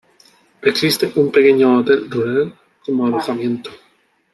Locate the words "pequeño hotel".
1.31-2.09